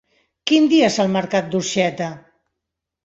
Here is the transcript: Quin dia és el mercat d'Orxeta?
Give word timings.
Quin 0.51 0.65
dia 0.71 0.87
és 0.93 0.97
el 1.05 1.13
mercat 1.17 1.53
d'Orxeta? 1.53 2.09